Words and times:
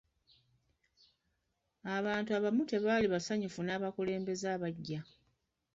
Abantu 1.97 2.29
abamu 2.37 2.63
tebaali 2.71 3.05
basanyufu 3.13 3.59
n'abakulembeze 3.63 4.45
abaggya. 4.55 5.01